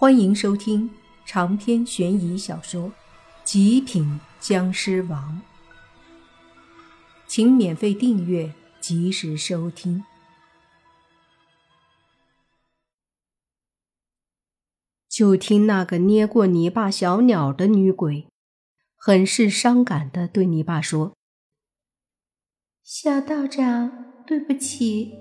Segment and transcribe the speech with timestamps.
[0.00, 0.88] 欢迎收听
[1.26, 2.84] 长篇悬疑小说
[3.42, 5.42] 《极品僵尸王》，
[7.26, 10.04] 请免费订阅，及时收听。
[15.08, 18.28] 就听那个捏过你爸小鸟的女鬼，
[18.94, 21.16] 很是伤感的对你爸说
[22.84, 25.12] ：“小道长，对不起，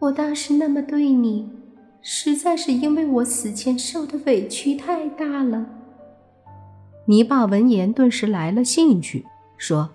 [0.00, 1.56] 我当时那么对你。”
[2.10, 5.66] 实在是因为我死前受的委屈太大了。
[7.04, 9.26] 泥巴闻言顿时来了兴趣，
[9.58, 9.90] 说：“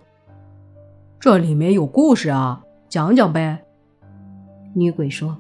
[1.19, 3.63] 这里面有故事啊，讲讲呗。”
[4.75, 5.39] 女鬼说：“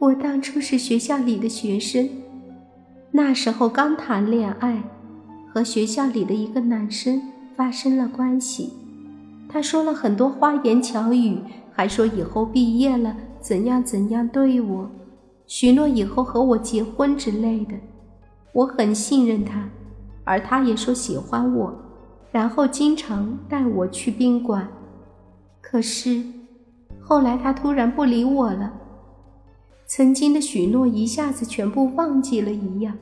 [0.00, 2.06] 我当初是学校里的学生，
[3.12, 4.82] 那时候刚谈恋爱，
[5.50, 7.22] 和学校里的一个男生
[7.56, 8.74] 发生了关系。
[9.48, 11.38] 他说了很多花言巧语，
[11.72, 14.90] 还说以后毕业了。”怎样怎样对我，
[15.46, 17.74] 许诺以后和我结婚之类的，
[18.52, 19.68] 我很信任他，
[20.24, 21.74] 而他也说喜欢我，
[22.30, 24.68] 然后经常带我去宾馆。
[25.60, 26.22] 可是
[27.00, 28.72] 后来他突然不理我了，
[29.86, 32.96] 曾经的许诺一下子全部忘记了一样，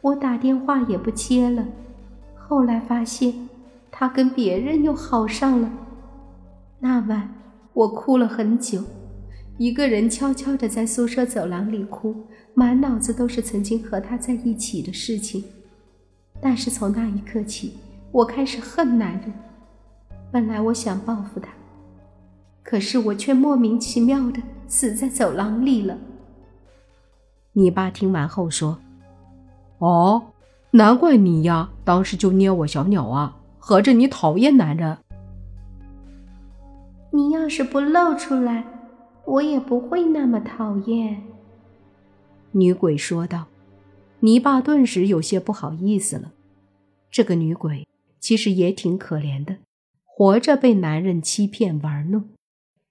[0.00, 1.66] 我打电话也不接了。
[2.36, 3.48] 后来发现
[3.90, 5.70] 他跟别人又好上了。
[6.78, 7.34] 那晚
[7.72, 8.82] 我哭了很久。
[9.58, 12.16] 一个人悄悄地在宿舍走廊里哭，
[12.54, 15.44] 满脑子都是曾经和他在一起的事情。
[16.40, 17.74] 但是从那一刻起，
[18.10, 19.32] 我开始恨男人。
[20.32, 21.50] 本来我想报复他，
[22.62, 25.96] 可是我却莫名其妙的死在走廊里了。
[27.52, 28.78] 你爸听完后说
[29.78, 30.22] ：“哦，
[30.70, 34.96] 难怪你呀，当时就捏我小鸟啊，合着你讨厌男人。
[37.12, 38.64] 你要是不露出来。”
[39.24, 41.22] 我也不会那么讨厌。”
[42.52, 43.46] 女鬼说道。
[44.24, 46.32] 泥巴顿时有些不好意思了。
[47.10, 47.88] 这个女鬼
[48.20, 49.56] 其实也挺可怜的，
[50.04, 52.28] 活着被男人欺骗玩弄，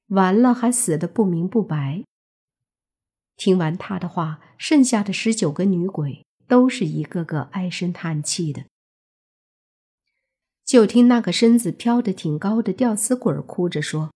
[0.07, 2.03] 完了还死得不明不白。
[3.37, 8.65] 听完她的话，剩下的十九个女鬼都是一个个唉声叹气的。
[10.65, 14.11] 就听那个身子飘得挺高的吊死鬼哭着说。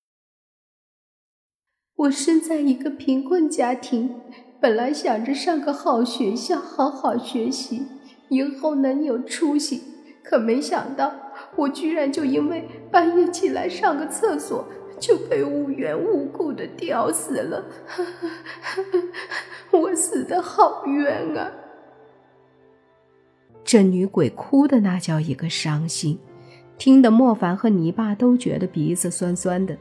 [1.97, 4.15] 我生在一个贫困家庭，
[4.59, 7.83] 本来想着上个好学校，好好学习，
[8.27, 9.81] 以后能有出息。
[10.21, 11.13] 可没想到，
[11.55, 14.67] 我居然就因为半夜起来上个厕所，
[14.99, 17.63] 就被无缘无故的吊死了。
[19.71, 21.49] 我死的好冤啊！
[23.63, 26.19] 这女鬼哭的那叫一个伤心，
[26.77, 29.77] 听得莫凡和泥巴都觉得鼻子酸酸的。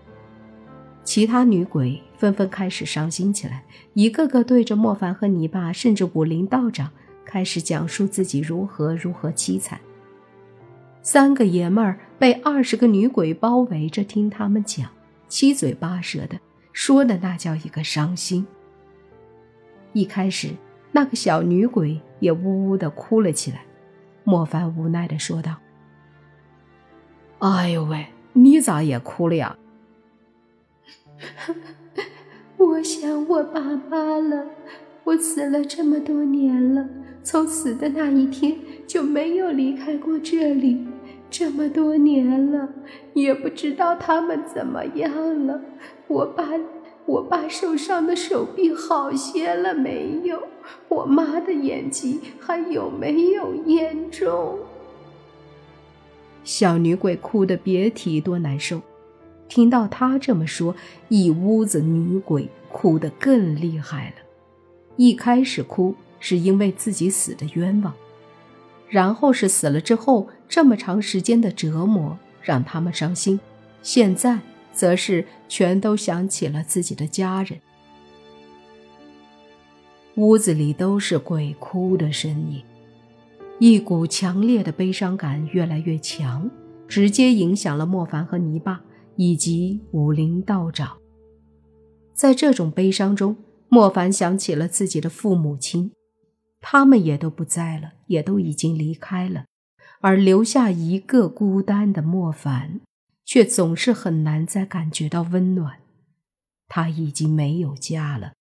[1.14, 6.90] 其他女鬼纷纷开始伤心起来，一个个对着莫凡和泥巴，甚至武林道长，
[7.24, 9.78] 开始讲述自己如何如何凄惨。
[11.02, 14.90] 三个爷们儿被二十个女鬼包围着听他们讲，
[15.28, 16.36] 七嘴八舌的
[16.72, 18.44] 说的那叫一个伤心。
[19.92, 20.48] 一开始，
[20.90, 23.62] 那个小女鬼也呜呜的哭了起来。
[24.24, 25.54] 莫凡无奈的说道
[27.38, 29.56] ：“哎呦喂，你咋也哭了呀？”
[32.56, 34.46] 我想我爸妈了，
[35.04, 36.88] 我死了这么多年了，
[37.22, 40.86] 从死的那一天就没有离开过这里，
[41.30, 42.68] 这么多年了，
[43.12, 45.60] 也不知道他们怎么样了。
[46.06, 46.48] 我爸，
[47.06, 50.42] 我爸受伤的手臂好些了没有？
[50.88, 54.58] 我妈的眼疾还有没有严重？
[56.44, 58.80] 小女鬼哭得别提多难受。
[59.54, 60.74] 听到他这么说，
[61.08, 64.14] 一屋子女鬼哭得更厉害了。
[64.96, 67.94] 一开始哭是因为自己死的冤枉，
[68.88, 73.38] 然后是死了之后这么长时间的折磨让他们伤心，
[73.80, 74.40] 现在
[74.72, 77.60] 则是全都想起了自己的家人。
[80.16, 82.60] 屋子里都是鬼哭的声音，
[83.60, 86.50] 一股强烈的悲伤感越来越强，
[86.88, 88.80] 直接影响了莫凡和泥巴。
[89.16, 90.98] 以及武林道长，
[92.12, 93.36] 在这种悲伤中，
[93.68, 95.92] 莫凡想起了自己的父母亲，
[96.60, 99.46] 他们也都不在了，也都已经离开了，
[100.00, 102.80] 而留下一个孤单的莫凡，
[103.24, 105.80] 却总是很难再感觉到温暖。
[106.66, 108.32] 他已经没有家了。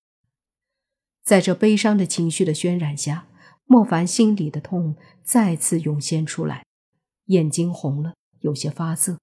[1.24, 3.28] 在这悲伤的情绪的渲染下，
[3.66, 6.66] 莫凡心里的痛再次涌现出来，
[7.26, 9.18] 眼睛红了，有些发涩。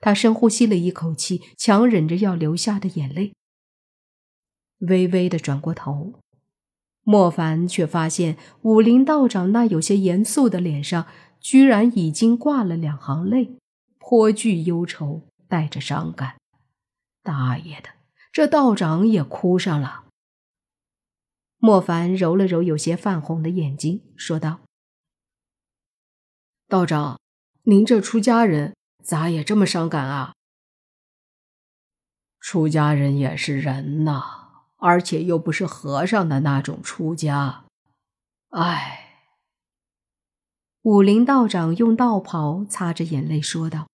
[0.00, 3.34] 他深呼吸了一口气，强忍着要流下的眼泪，
[4.78, 6.20] 微微的转过头，
[7.02, 11.06] 莫凡却发现武林道长那有些严肃的脸上，
[11.40, 13.56] 居然已经挂了两行泪，
[13.98, 16.36] 颇具忧愁，带着伤感。
[17.22, 17.88] 大爷的，
[18.32, 20.04] 这道长也哭上了。
[21.56, 24.60] 莫凡揉了揉有些泛红的眼睛，说道
[26.68, 27.18] ：“道长，
[27.62, 30.34] 您这出家人咋也这么伤感啊？”
[32.40, 34.22] 出家人也是人呐，
[34.76, 37.64] 而且又不是和尚的那种出家。
[38.50, 39.28] 唉，
[40.82, 43.88] 武林道长用道袍擦着眼泪说道：“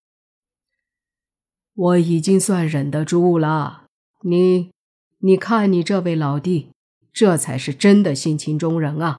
[1.74, 3.84] 我已经算忍得住了。
[4.22, 4.72] 你，
[5.18, 6.72] 你看你这位老弟，
[7.12, 9.18] 这才是真的性情中人啊。”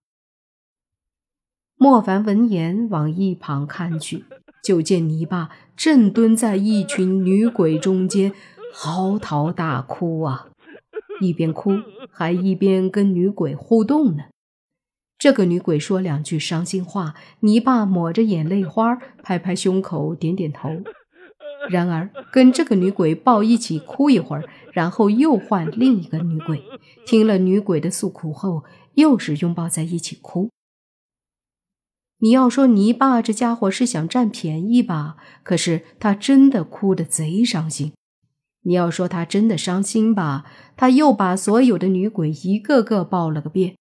[1.78, 4.26] 莫凡闻言往一旁看去，
[4.63, 8.34] 就见泥巴正蹲在一群女鬼中间。
[8.74, 10.48] 嚎啕大哭啊，
[11.19, 11.74] 一边哭
[12.10, 14.24] 还一边跟女鬼互动呢。
[15.18, 20.69] 这个女鬼说两句伤心话，泥巴抹着眼泪花，拍拍胸口，点点头。
[21.69, 26.64] 然而跟这个女鬼抱一起哭一会儿，然后又换另一个女鬼，
[27.06, 30.50] 听了女鬼的诉苦后，又是拥抱在一起哭。
[32.23, 35.18] 你要说泥巴这家伙是想占便宜吧？
[35.41, 37.94] 可是他真的哭得贼伤心。
[38.62, 40.45] 你要说他真的伤心吧，
[40.77, 43.75] 他又把所有的女鬼一个个抱了个遍，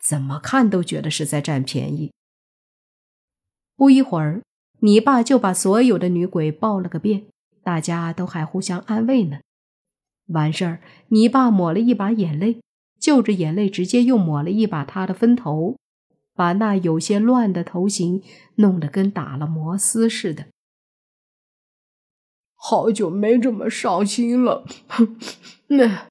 [0.00, 2.12] 怎么看都觉得是在占便宜。
[3.74, 4.42] 不一会儿，
[4.78, 7.24] 你爸就把所有的女鬼抱了个遍，
[7.64, 9.40] 大家都还互相安慰呢。
[10.28, 12.60] 完事儿，你爸抹了一把眼泪，
[13.00, 15.76] 就着眼泪直接又抹了一把他的分头，
[16.40, 18.22] 把那有些乱的头型
[18.54, 20.46] 弄得跟打了摩丝似的。
[22.54, 24.64] 好久没这么伤心了，
[25.68, 26.08] 那，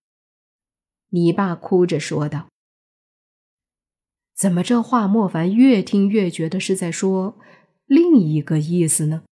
[1.09, 2.47] 你爸哭着说道
[4.37, 7.39] ：“怎么这话莫凡越听越觉得是在说
[7.87, 9.23] 另一个意思呢？”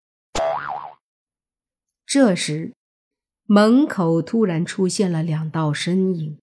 [2.08, 2.74] 这时，
[3.46, 6.40] 门口突然出现了两道身影，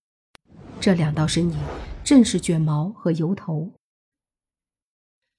[0.81, 1.59] 这两道身影
[2.05, 3.73] 正是卷毛和油头。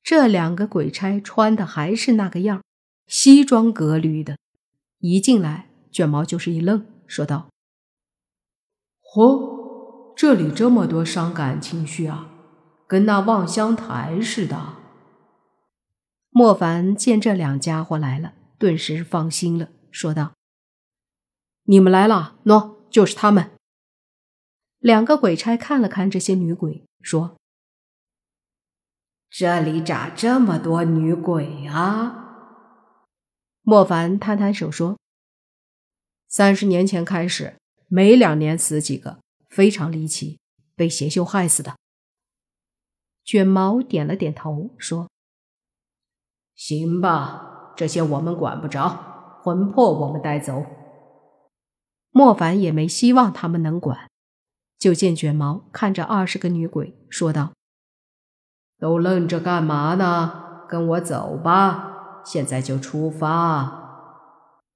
[0.05, 2.61] 这两个鬼差穿的还是那个样，
[3.07, 4.37] 西装革履的。
[4.99, 7.49] 一进来，卷毛就是一愣，说道
[9.01, 12.29] ：“嚯，这里这么多伤感情绪啊，
[12.85, 14.75] 跟那望乡台似的。”
[16.29, 20.33] 莫凡见这两家伙来了，顿时放心了，说道
[21.65, 23.49] ：“你们来了，喏，就是他们。”
[24.77, 27.37] 两个鬼差看了看这些女鬼，说
[29.37, 32.21] ：“这里咋这么多女鬼啊？”
[33.63, 34.97] 莫凡摊摊手说
[36.29, 37.57] ：“三十年前开始，
[37.89, 40.39] 每两年死几个，非常离奇，
[40.73, 41.75] 被邪修害死的。”
[43.25, 45.09] 卷毛点了点头说
[46.55, 50.63] ：“行吧，这些我们管不着，魂魄我们带走。”
[52.11, 54.09] 莫凡也没希望他们能管，
[54.79, 57.51] 就见卷毛看着二十个女鬼说道
[58.85, 60.67] ：“都愣着干嘛呢？
[60.69, 63.81] 跟我走吧。”现在就出发。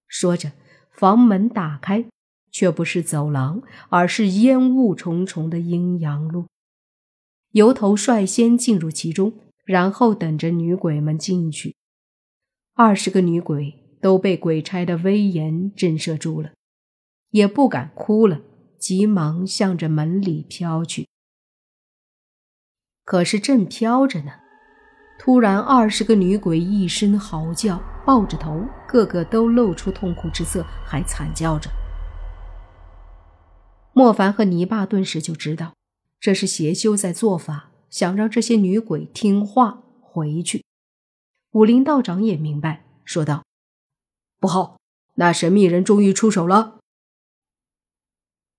[0.08, 0.52] 说着，
[0.92, 2.06] 房门打开，
[2.52, 6.48] 却不是走廊，而是烟雾重重的阴阳路。
[7.52, 9.32] 油头率先进入其中，
[9.64, 11.76] 然后等着女鬼们进去。
[12.74, 16.50] 二十个女鬼都被鬼差的威严震慑住了，
[17.30, 18.42] 也不敢哭了，
[18.80, 21.08] 急忙向着门里飘去。
[23.10, 24.32] 可是正飘着呢。
[25.18, 31.72] 突然，二十个女鬼一声嚎叫，抱着头，个个都露出痛苦之色，还惨叫着。
[33.94, 35.74] 莫凡和泥巴顿时就知道，
[36.20, 40.64] 这是邪修在做法，想让这些女鬼听话回去。
[41.54, 43.44] 武林道长也明白，说道
[44.40, 44.78] ：“不好，
[45.16, 46.78] 那神秘人终于出手了！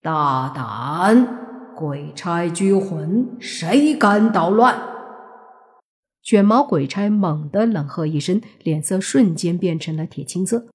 [0.02, 1.49] 大胆，
[1.80, 4.78] 鬼差拘魂，谁敢捣乱？”
[6.22, 10.66] 卷毛鬼差猛地冷喝一声，脸色瞬间变成了铁青色，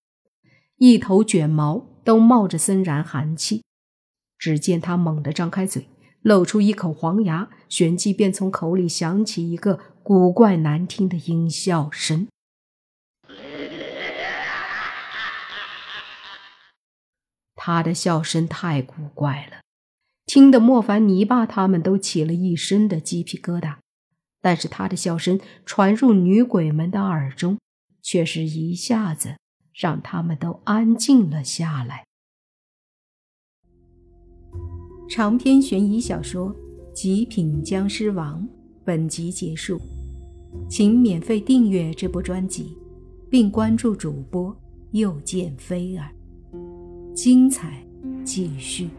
[0.78, 3.62] 一头卷毛都冒着森然寒气。
[4.40, 5.88] 只见他猛地张开嘴，
[6.24, 12.28] 露出一口黄牙，旋即便从口里响起一个古怪难听的阴笑声。
[17.56, 19.62] 他的笑声太古怪了，
[20.26, 23.78] 听得莫凡、泥巴他们都起了一身的鸡皮疙瘩。
[24.42, 27.58] 但是他的笑声传入女鬼们的耳中，
[28.04, 29.38] 却是一下子
[29.74, 32.06] 让他们都安静了下来。
[35.10, 36.54] 长篇悬疑小说
[36.94, 38.48] 《极品僵尸王
[38.84, 39.80] 本集结束，
[40.70, 42.78] 请免费订阅这部专辑，
[43.30, 44.56] 并关注主播
[44.92, 46.12] 又见菲儿，
[47.16, 47.84] 精彩
[48.24, 48.90] 继续。